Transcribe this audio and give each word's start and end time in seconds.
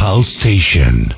Pulse 0.00 0.28
Station. 0.28 1.14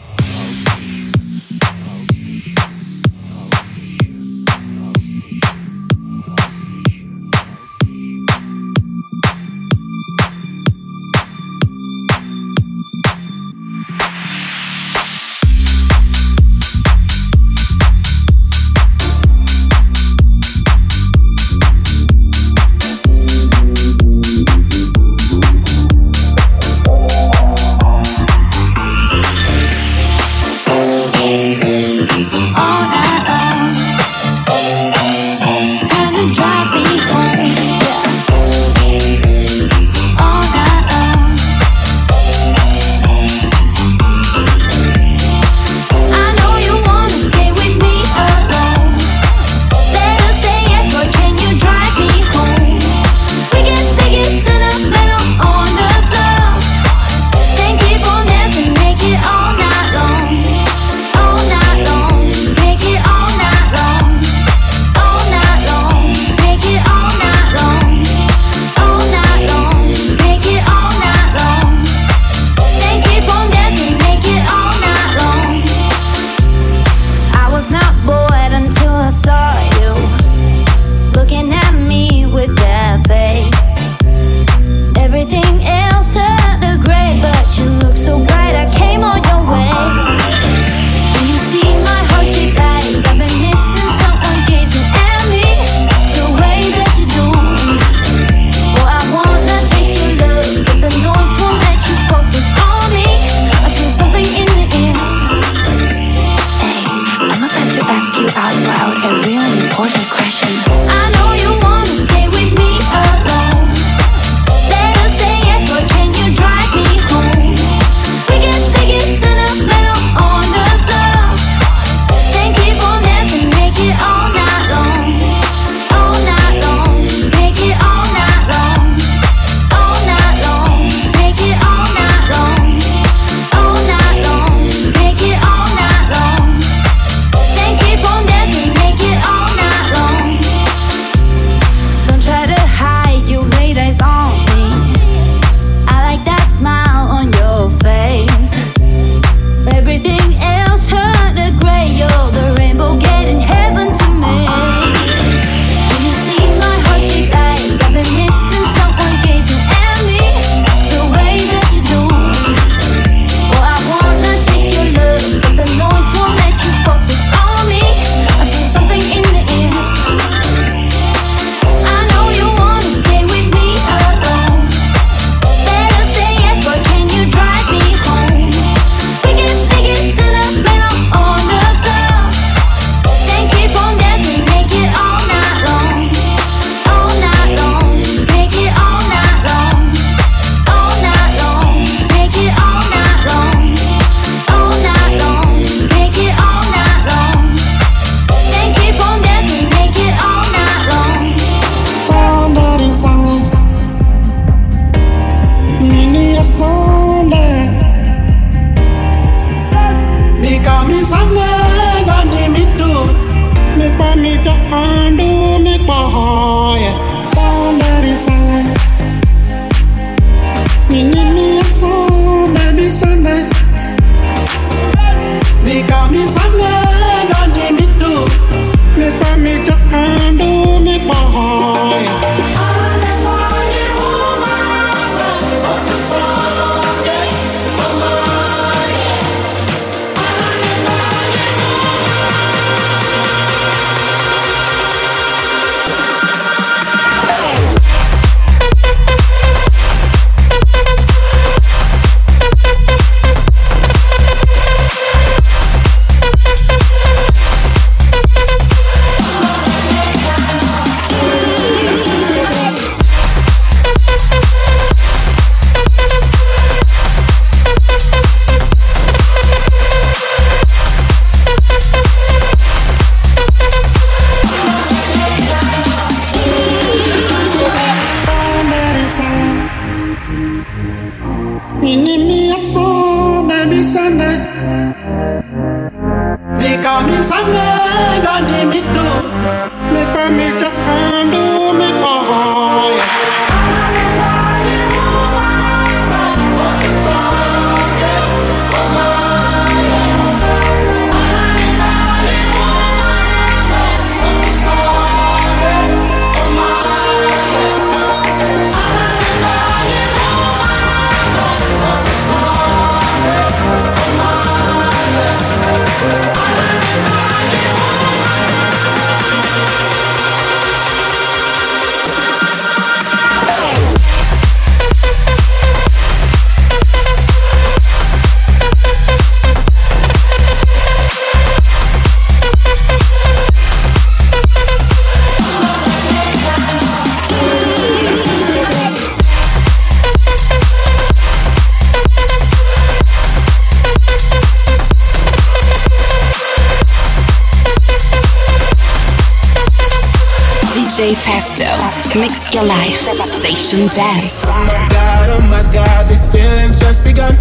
DJ 351.03 351.15
Festo. 351.17 351.67
Mix 352.15 352.55
your 352.55 352.63
life, 352.63 353.11
station 353.25 353.89
dance. 353.89 354.45
Oh 354.47 354.53
my 354.53 354.89
god, 354.89 355.31
oh 355.31 355.41
my 355.51 355.63
god, 355.73 356.09
these 356.09 356.29
feelings 356.31 356.79
just 356.79 357.03
begun. 357.03 357.37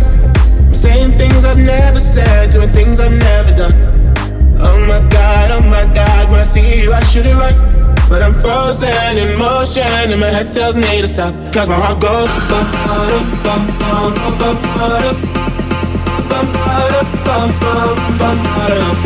I'm 0.66 0.74
saying 0.74 1.16
things 1.16 1.46
I've 1.46 1.60
never 1.60 2.00
said, 2.00 2.50
doing 2.50 2.72
things 2.72 3.00
I've 3.00 3.12
never 3.12 3.54
done. 3.56 3.76
Oh 4.60 4.80
my 4.88 5.00
god, 5.10 5.52
oh 5.52 5.62
my 5.62 5.86
god, 5.94 6.32
when 6.32 6.40
I 6.40 6.44
see 6.44 6.82
you, 6.82 6.92
I 6.92 7.04
should 7.04 7.28
it 7.28 7.36
run, 7.36 7.54
But 8.10 8.24
I'm 8.24 8.34
frozen 8.34 9.18
in 9.20 9.38
motion, 9.38 9.84
and 9.84 10.20
my 10.20 10.26
head 10.26 10.52
tells 10.52 10.76
me 10.76 11.00
to 11.00 11.08
stop. 11.08 11.36
Cause 11.54 11.70
my 11.70 11.76
heart 11.76 12.02
goes. 12.02 12.32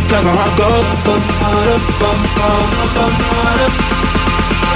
Cause 0.07 0.23
my 0.23 0.33
heart 0.33 0.57
goes. 3.91 3.94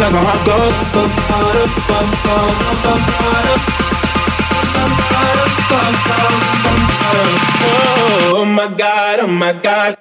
'Cause 0.00 0.12
my 0.12 0.18
heart 0.24 0.44
goes. 0.46 0.74
Oh 8.32 8.44
my 8.44 8.68
god, 8.76 9.20
oh 9.20 9.26
my 9.26 9.52
god. 9.52 9.99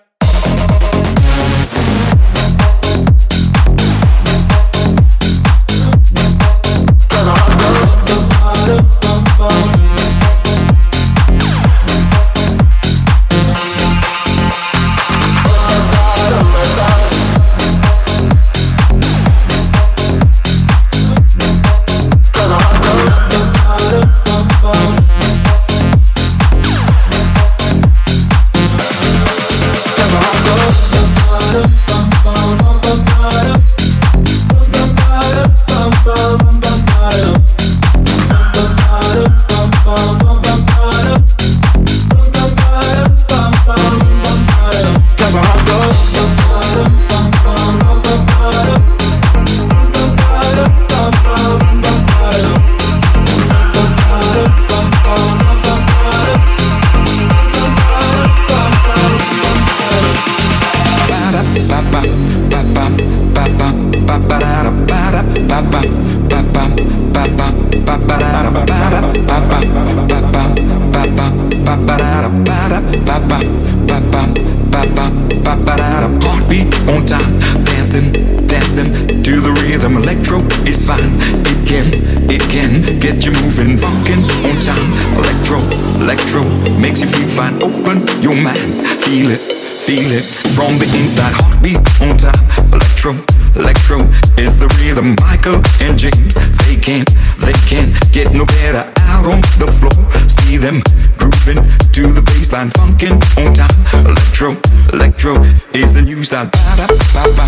is 80.68 80.86
fine. 80.86 81.18
It 81.46 81.68
can, 81.68 81.88
it 82.30 82.42
can 82.50 82.86
get 83.00 83.26
you 83.26 83.32
moving, 83.44 83.78
funkin' 83.78 84.22
on 84.46 84.56
time. 84.62 84.90
Electro, 85.18 85.60
electro 86.02 86.44
makes 86.80 87.02
you 87.02 87.08
feel 87.08 87.28
fine. 87.30 87.56
Open 87.64 88.06
your 88.22 88.36
mind, 88.36 88.86
feel 89.04 89.32
it, 89.32 89.40
feel 89.40 90.12
it 90.12 90.24
from 90.56 90.78
the 90.78 90.88
inside. 90.98 91.34
Heartbeat 91.34 91.80
on 92.02 92.18
time. 92.18 92.42
Electro, 92.74 93.14
electro 93.56 94.00
is 94.38 94.60
the 94.60 94.68
rhythm. 94.82 95.16
Michael 95.22 95.62
and 95.82 95.98
James, 95.98 96.36
they 96.66 96.76
can, 96.76 97.06
they 97.40 97.58
can 97.68 97.94
get 98.12 98.32
no 98.34 98.46
better. 98.46 98.86
Out 99.10 99.26
on 99.26 99.42
the 99.58 99.68
floor, 99.80 99.98
see 100.30 100.58
them 100.58 100.82
grooving 101.18 101.62
to 101.92 102.14
the 102.14 102.22
baseline, 102.22 102.70
funkin' 102.78 103.18
on 103.38 103.54
time. 103.54 104.06
Electro, 104.06 104.56
electro 104.94 105.44
is 105.74 105.94
the 105.96 106.02
new 106.02 106.24
style. 106.24 106.50
Ba 106.52 106.76
ba 106.78 106.88
ba 107.14 107.24
ba 107.36 107.46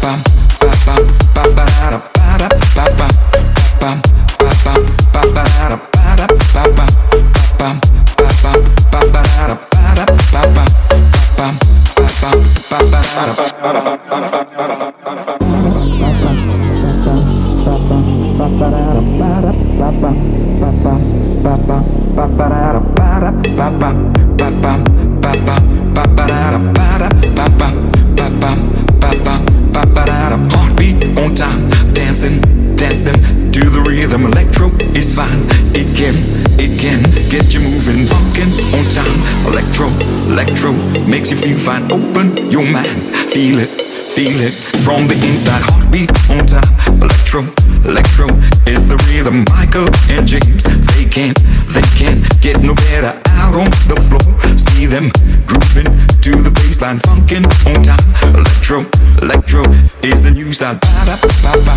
ba 0.00 0.12
ba 0.60 0.72
ba 0.86 0.96
ba 1.34 1.54
ba 1.54 1.66
ba 1.90 2.11
ba 23.56 23.68
ba 23.78 23.90
ba 25.20 25.30
ba 25.46 25.61
listen 33.04 33.50
to 33.50 33.68
the 33.68 33.80
rhythm. 33.82 34.26
Electro 34.26 34.70
is 34.94 35.14
fine. 35.14 35.42
It 35.74 35.96
can, 35.96 36.14
it 36.58 36.78
can 36.78 37.02
get 37.30 37.52
you 37.52 37.60
moving, 37.60 38.06
walking 38.06 38.50
on 38.78 38.84
time. 38.94 39.18
Electro, 39.50 39.88
electro 40.30 40.72
makes 41.08 41.30
you 41.30 41.36
feel 41.36 41.58
fine. 41.58 41.84
Open 41.90 42.36
your 42.50 42.64
mind, 42.64 43.02
feel 43.32 43.58
it, 43.58 43.68
feel 43.68 44.38
it 44.38 44.54
from 44.84 45.08
the 45.08 45.18
inside. 45.26 45.62
Heartbeat 45.66 46.10
on 46.30 46.46
time. 46.46 46.62
Electro, 47.02 47.42
electro 47.82 48.28
is 48.70 48.86
the 48.86 48.96
rhythm. 49.10 49.44
Michael 49.50 49.88
and 50.10 50.26
James, 50.26 50.64
they 50.94 51.04
can, 51.04 51.34
they 51.74 51.86
can 51.98 52.22
get 52.40 52.60
no 52.62 52.74
better. 52.86 53.18
Out 53.34 53.54
on 53.54 53.70
the 53.90 53.98
floor, 54.06 54.22
see 54.56 54.86
them 54.86 55.10
grooving 55.50 55.90
to 56.22 56.30
the 56.38 56.50
baseline, 56.54 57.02
funkin' 57.02 57.42
on 57.66 57.82
time. 57.82 58.34
Electro, 58.34 58.86
electro 59.22 59.64
is 60.02 60.22
the 60.22 60.30
new 60.30 60.52
style. 60.52 60.78
Ba-da-ba-ba, 60.78 61.74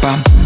ba-ba. 0.00 0.45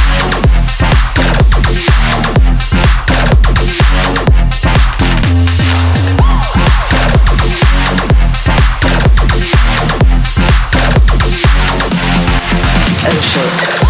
Oh 13.03 13.09
shit. 13.09 13.80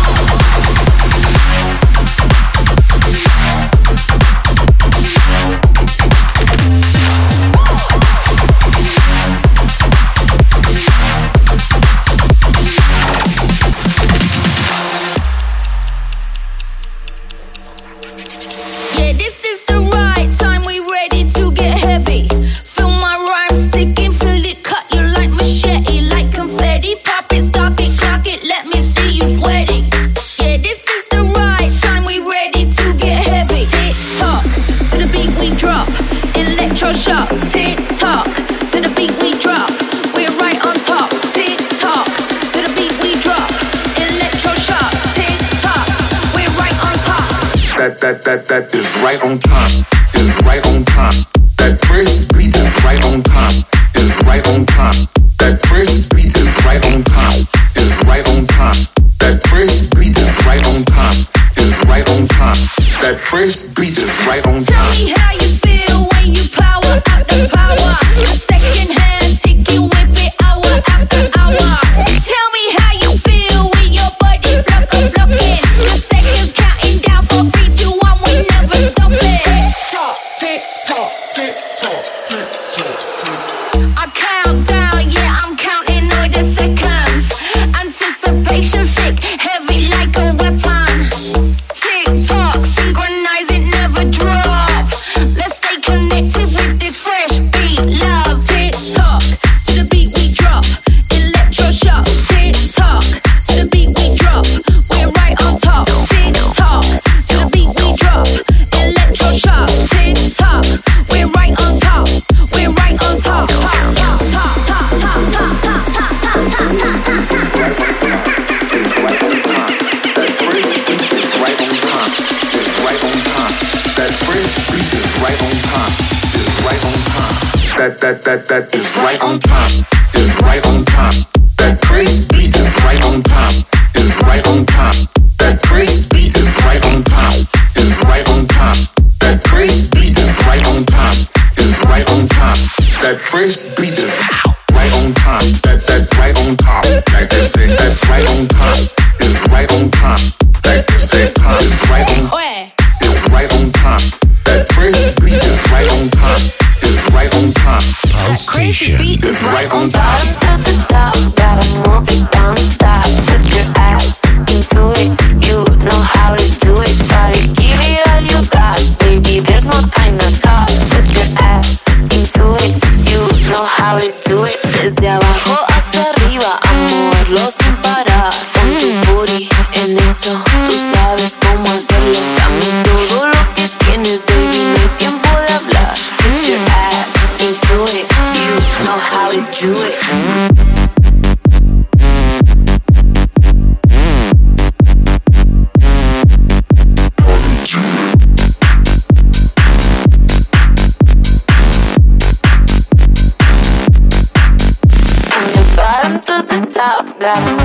Love. 207.21 207.60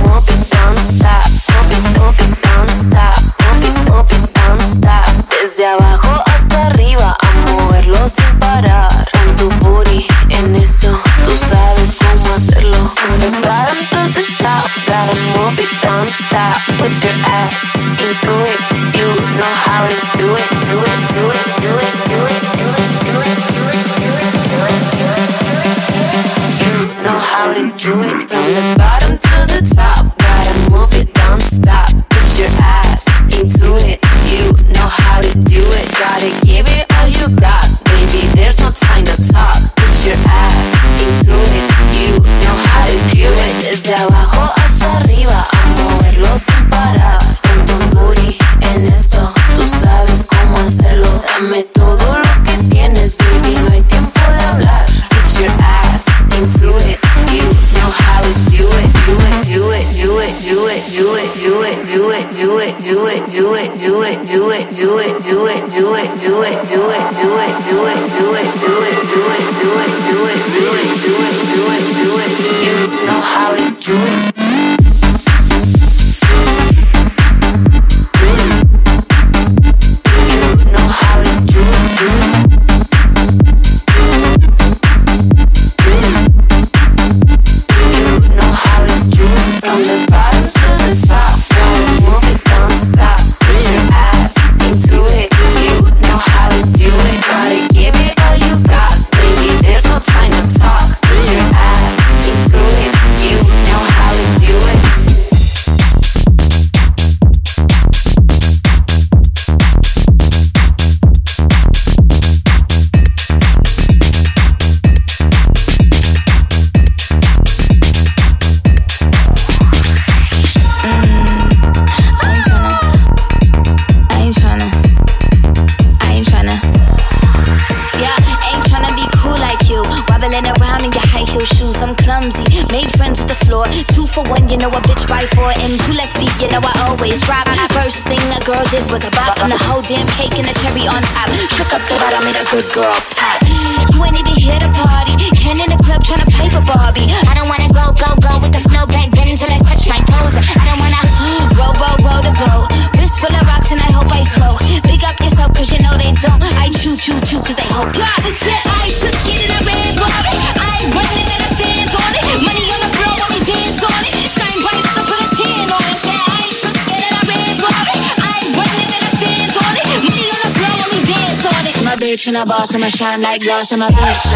and 172.36 172.50
a 172.50 172.52
boss, 172.52 172.74
I'ma 172.74 172.88
shine 172.88 173.22
like 173.22 173.40
glass, 173.40 173.72
I'm 173.72 173.82
a 173.82 173.88
bitch. 173.88 174.26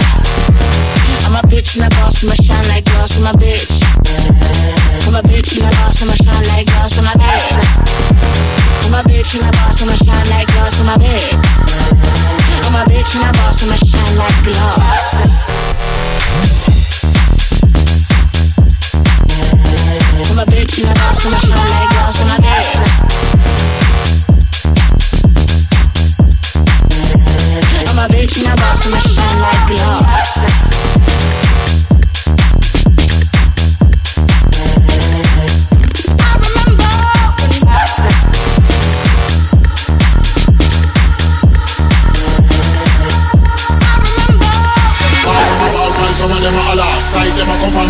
I'm 1.26 1.36
a 1.36 1.42
bitch 1.48 1.76
and 1.76 1.84
a 1.84 1.88
boss, 1.96 2.24
I'ma 2.24 2.34
shine 2.34 2.68
like 2.68 2.84
glass, 2.84 3.16
I'm 3.18 3.26
a 3.26 3.32
bitch. 3.36 3.82
I'm 5.06 5.14
a 5.14 5.22
bitch 5.22 5.56
and 5.58 5.66
a 5.66 5.70
boss, 5.76 6.02
I'ma 6.02 6.14
shine 6.14 6.46
like 6.48 6.66
glass, 6.66 6.98
I'm 6.98 7.04
a 7.04 7.12
bitch. 7.20 7.46
I'm 8.84 8.94
a 8.94 9.02
bitch 9.04 9.34
and 9.36 9.44
a 9.44 9.50
boss, 9.52 9.82
I'ma 9.82 9.94
shine 10.00 10.28
like 10.30 10.46
glass, 10.48 10.80
I'm 10.80 10.88
a 10.88 10.96
bitch. 10.96 11.34
I'm 12.64 12.74
a 12.74 12.84
bitch 12.88 13.14
and 13.16 13.24
a 13.24 13.32
boss, 13.36 13.62
I'ma 13.62 13.76
shine 13.76 14.16
like 14.16 14.38
glass. 14.44 15.04
I'm 20.30 20.38
a 20.38 20.44
bitch 20.48 20.78
and 20.78 20.88
a 20.88 20.94
boss, 20.94 21.26
I'ma 21.26 21.38
shine 21.38 21.68
like 21.68 21.90
glass, 21.90 22.20
I'm 22.20 22.30
a 22.30 22.36
bitch. 22.40 22.60
love. 29.76 29.99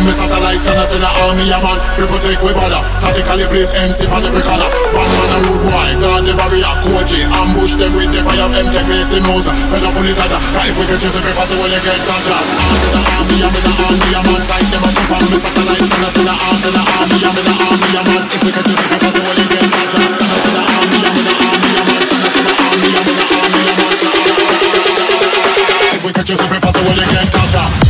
Me 0.07 0.13
satellites, 0.13 0.65
can 0.65 0.77
I 0.77 0.85
say 0.87 1.01
the 1.01 1.11
army 1.25 1.51
a 1.51 1.59
man 1.61 1.79
We 1.99 2.07
protect 2.09 2.41
we 2.41 2.53
bother, 2.57 2.81
tactically 3.03 3.45
place 3.51 3.73
MC 3.75 4.07
on 4.09 4.25
every 4.25 4.41
corner 4.41 4.69
Bad 4.95 5.09
man 5.09 5.31
a 5.31 5.39
rude 5.45 5.63
boy, 5.67 5.91
guard 6.01 6.25
the 6.25 6.33
barrier. 6.37 6.73
Coachy, 6.81 7.21
ambush 7.27 7.77
them 7.77 7.93
with 7.97 8.09
the 8.15 8.23
fire. 8.25 8.49
Take 8.71 8.87
place 8.89 9.09
the 9.13 9.21
nose, 9.25 9.51
pressure 9.69 9.93
pull 9.93 10.07
it 10.07 10.17
at 10.17 10.31
Cause 10.31 10.69
if 10.69 10.77
we 10.79 10.85
can 10.89 10.99
chase 11.01 11.17
it 11.17 11.25
before 11.25 11.45
so 11.45 11.55
will 11.61 11.69
you 11.69 11.83
get 11.83 12.01
touched 12.07 12.31
I 12.31 12.41
say 12.41 12.93
the 12.95 13.01
army, 13.11 13.37
I'm 13.45 13.53
in 13.53 13.63
the 13.67 13.73
army 13.83 14.09
a 14.15 14.21
man. 14.25 14.43
Sight 14.51 14.69
them 14.71 14.85
come 14.85 15.07
from 15.11 15.25
me 15.29 15.39
satellites, 15.39 15.89
can 15.91 16.01
I 16.01 16.09
say 16.11 16.25
the 16.25 16.35
army, 16.39 16.71
the 16.71 16.81
army, 16.81 17.19
I'm 17.21 17.37
in 17.37 17.45
the 17.45 17.55
army 17.61 17.91
a 17.91 18.03
man. 18.07 18.23
If 18.31 18.41
we 18.41 18.51
can 18.55 18.65
chase 18.65 18.81
it 18.81 18.89
before 18.95 19.11
so 19.11 19.21
will 19.21 19.37
you 19.37 19.47
get 19.51 19.61
army, 19.61 20.19
I'm 20.71 20.87
in 20.87 21.01
the 21.01 21.11
army 21.11 21.69
I'm 22.91 23.09
in 23.11 23.17
the 23.19 23.27
army 23.37 23.63
a 23.69 23.75
man. 23.75 23.97
If 25.91 26.03
we 26.05 26.11
chase 26.25 26.41
it 26.41 26.51
before 26.51 26.73
so 26.73 26.81
will 26.87 26.95
you 26.95 27.09
get 27.11 27.27
touched 27.35 27.90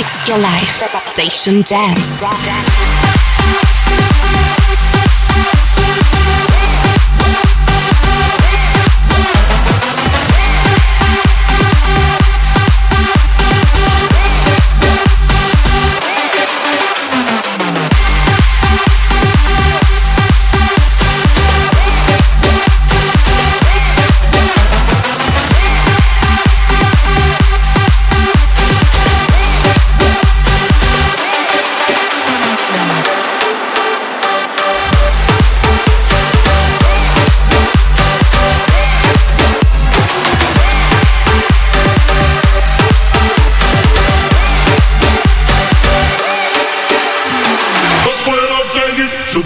Mix 0.00 0.26
your 0.26 0.38
life. 0.38 0.98
Station 0.98 1.60
Dance. 1.60 2.69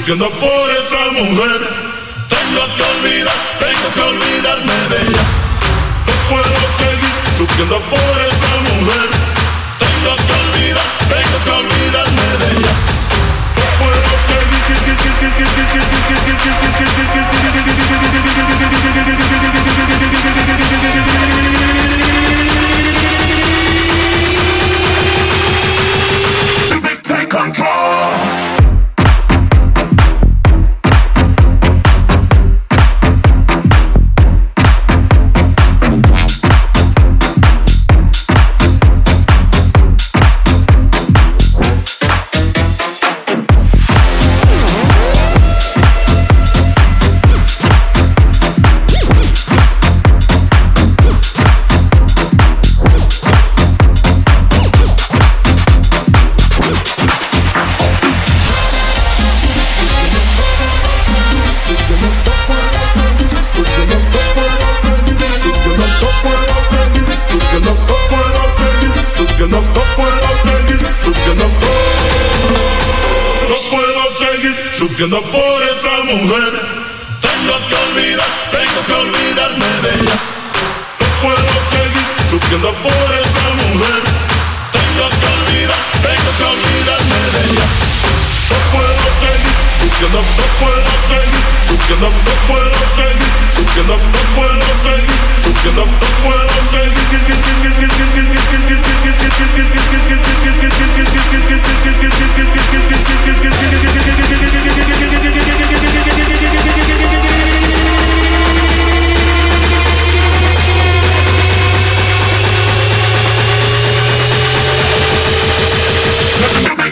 sufriendo 0.05 0.29
por 0.39 0.71
esa 0.71 1.13
mujer. 1.13 1.54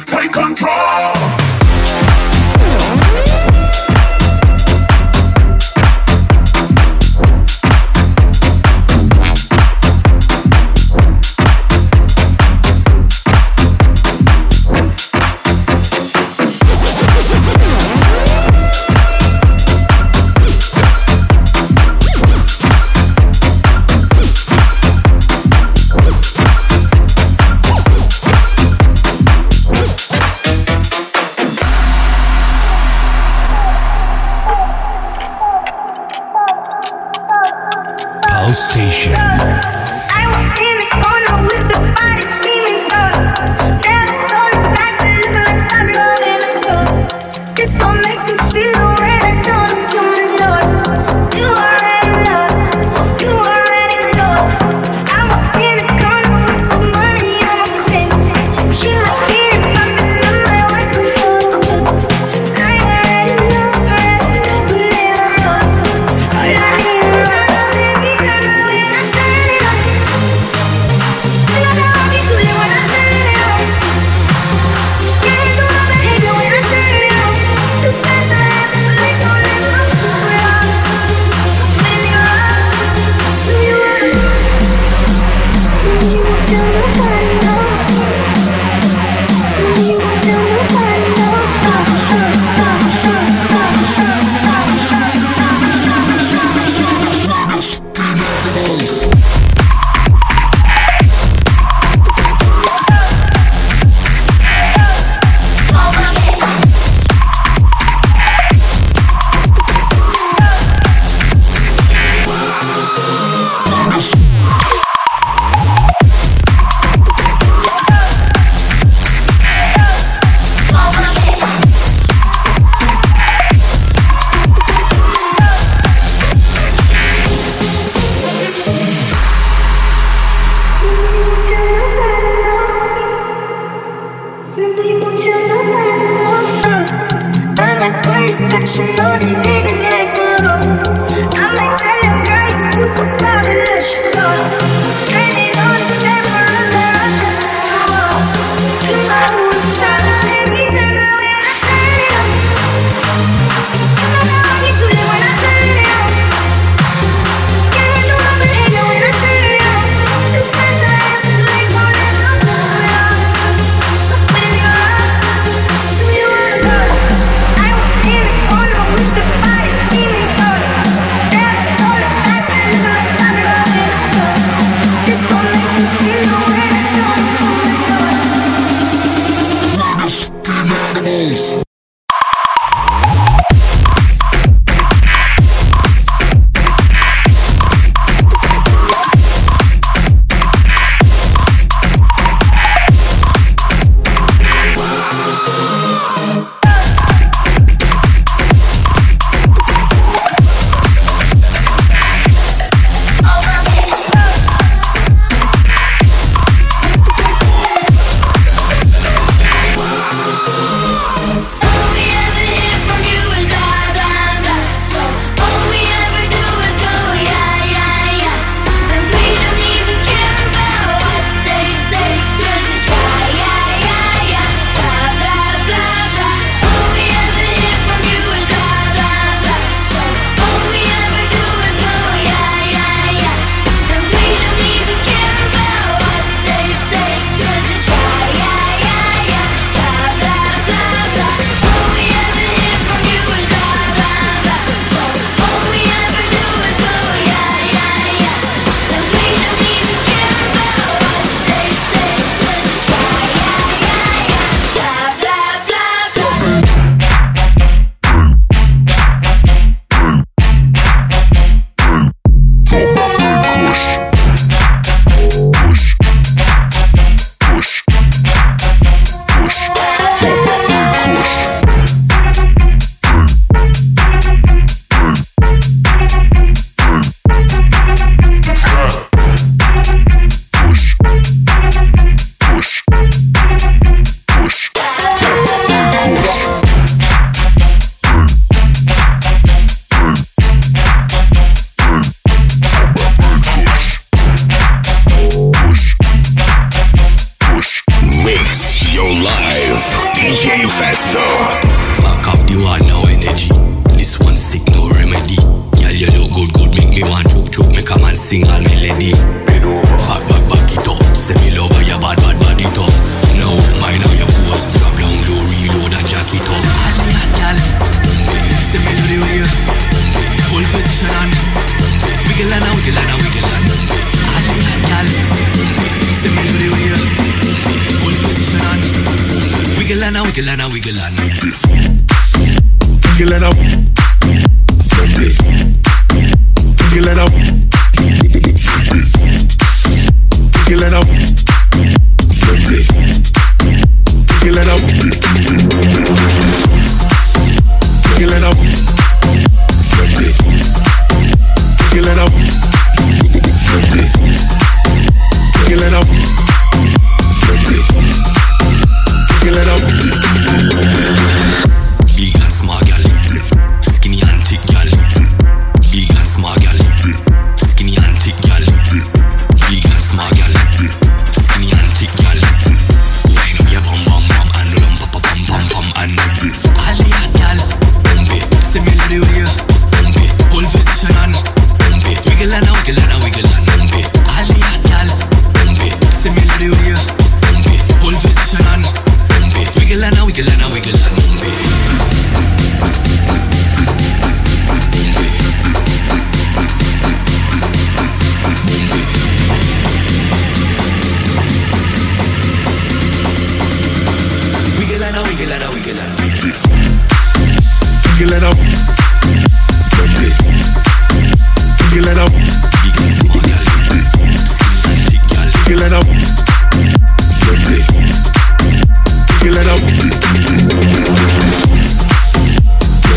Take 0.04 0.30
control! 0.30 1.51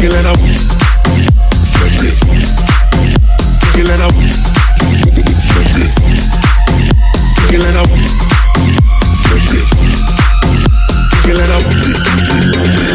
Feeling 0.05 0.27
up. 0.27 0.45
Up. 11.55 12.94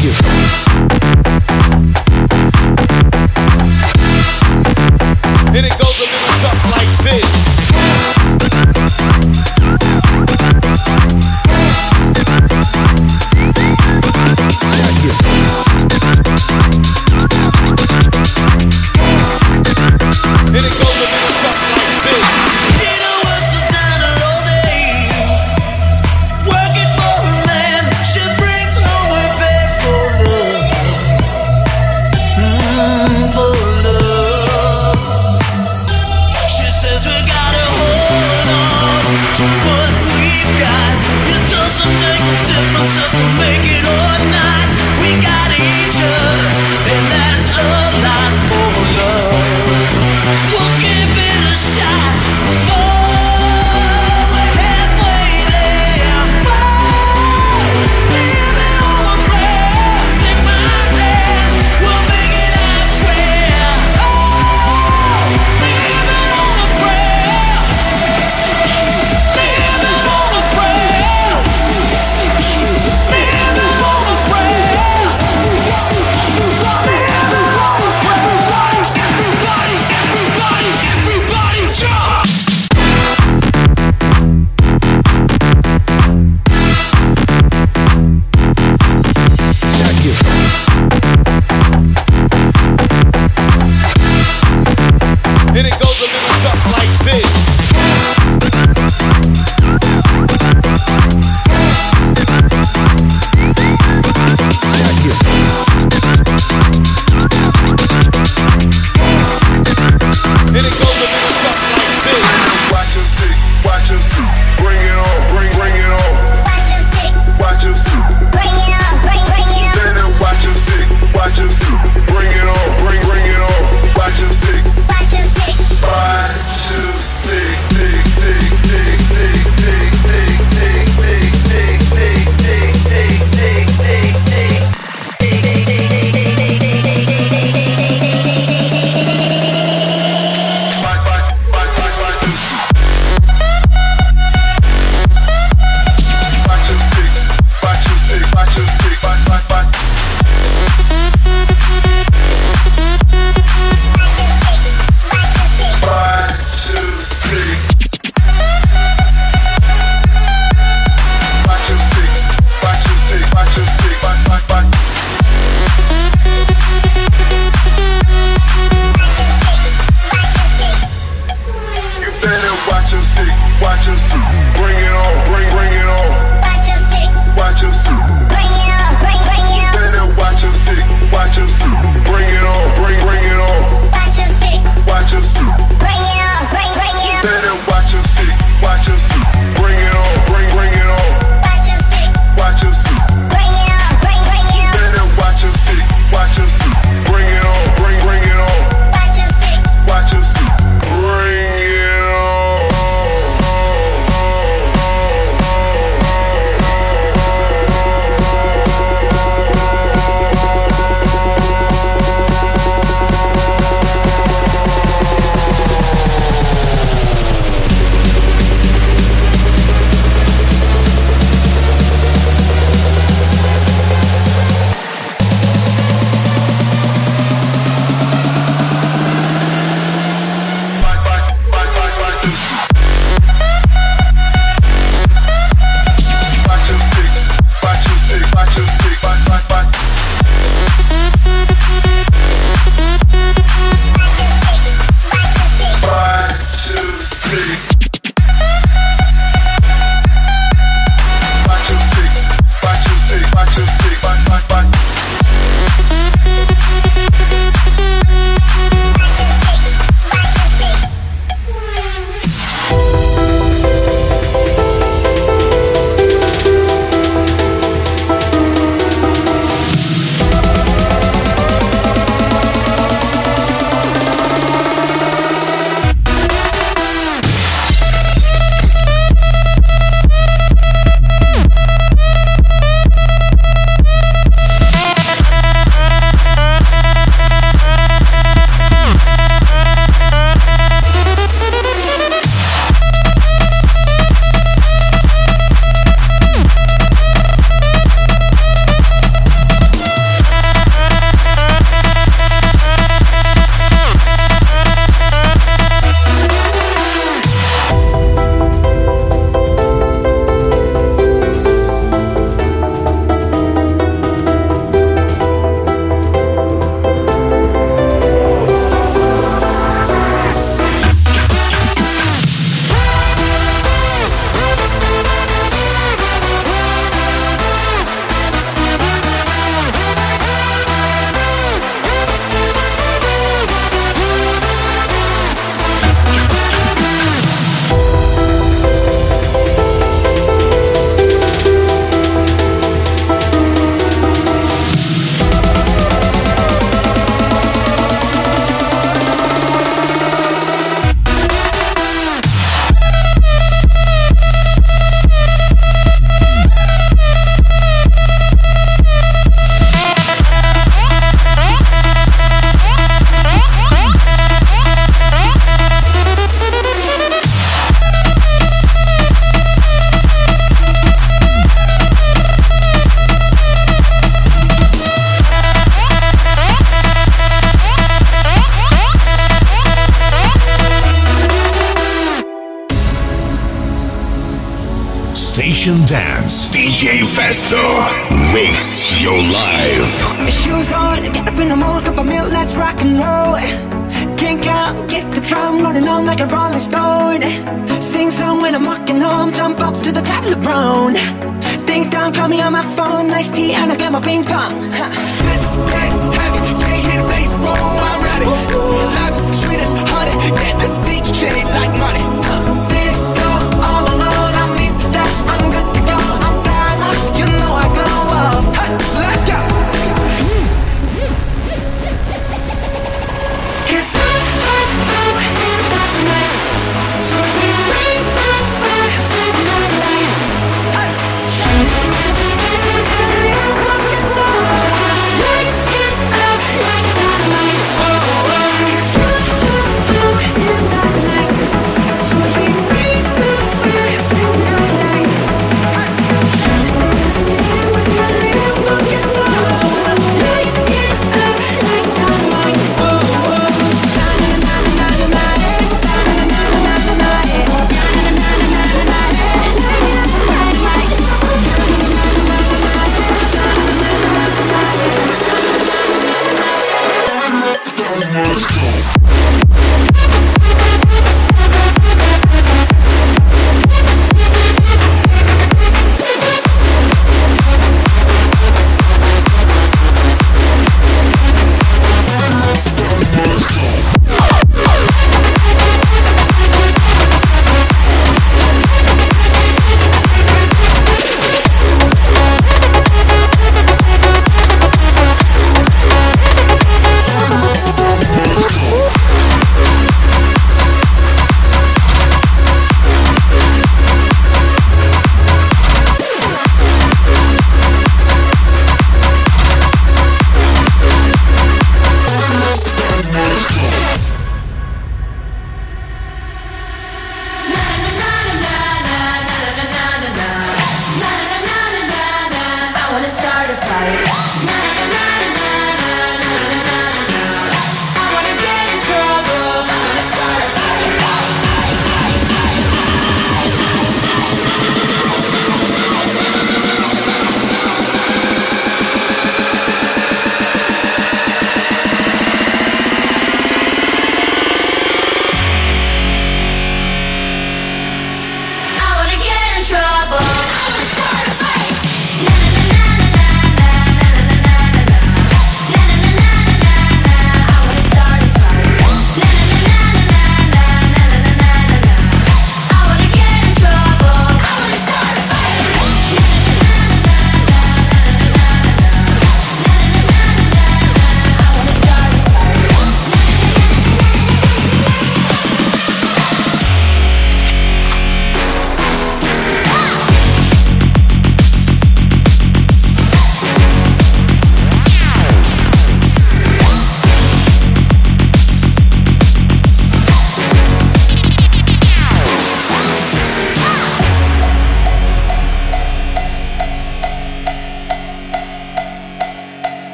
Check 0.00 0.47